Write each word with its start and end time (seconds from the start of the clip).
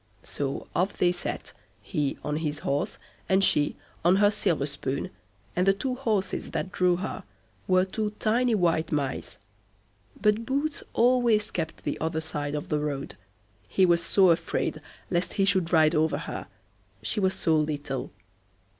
So 0.23 0.65
off 0.75 0.97
they 0.97 1.11
set, 1.11 1.53
he 1.79 2.17
on 2.23 2.37
his 2.37 2.61
horse 2.65 2.97
and 3.29 3.43
she 3.43 3.75
on 4.03 4.15
her 4.15 4.31
silver 4.31 4.65
spoon, 4.65 5.11
and 5.55 5.67
the 5.67 5.73
two 5.73 5.93
horses 5.93 6.49
that 6.49 6.71
drew 6.71 6.95
her 6.95 7.23
were 7.67 7.85
two 7.85 8.09
tiny 8.17 8.55
white 8.55 8.91
mice; 8.91 9.37
but 10.19 10.43
Boots 10.43 10.81
always 10.93 11.51
kept 11.51 11.83
the 11.83 11.99
other 12.01 12.19
side 12.19 12.55
of 12.55 12.69
the 12.69 12.79
road, 12.79 13.13
he 13.67 13.85
was 13.85 14.01
so 14.03 14.31
afraid 14.31 14.81
lest 15.11 15.33
he 15.33 15.45
should 15.45 15.71
ride 15.71 15.93
over 15.93 16.17
her, 16.17 16.47
she 17.03 17.19
was 17.19 17.35
so 17.35 17.55
little. 17.55 18.11